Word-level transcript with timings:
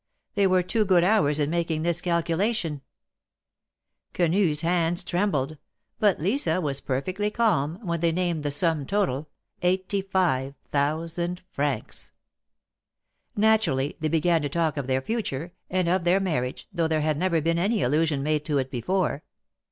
They 0.33 0.47
were 0.47 0.63
two 0.63 0.83
good 0.83 1.03
hours 1.03 1.39
in 1.39 1.51
making 1.51 1.83
this 1.83 2.01
calculation. 2.01 2.81
Quenu's 4.15 4.61
THE 4.61 4.65
MARKETS 4.65 4.65
OP 4.65 4.65
PARIS. 4.65 4.65
73 4.65 4.69
hands 4.69 5.03
trembled, 5.03 5.57
but 5.99 6.19
Lisa 6.19 6.59
was 6.59 6.81
perfectly 6.81 7.29
calm, 7.29 7.77
when 7.85 7.99
they 7.99 8.11
named 8.11 8.41
the 8.41 8.49
sum 8.49 8.87
total— 8.87 9.29
eighty 9.61 10.01
five 10.01 10.55
thousand 10.71 11.43
francs! 11.51 12.13
Natu 13.37 13.67
rally, 13.67 13.95
they 13.99 14.07
began 14.07 14.41
to 14.41 14.49
talk 14.49 14.75
of 14.75 14.87
their 14.87 15.01
future, 15.03 15.53
and 15.69 15.87
of 15.87 16.03
their 16.03 16.19
marriage, 16.19 16.67
though 16.73 16.87
there 16.87 17.01
had 17.01 17.19
never 17.19 17.39
been 17.39 17.59
any 17.59 17.83
allusion 17.83 18.23
made 18.23 18.43
to 18.45 18.57
it 18.57 18.71
before. 18.71 19.23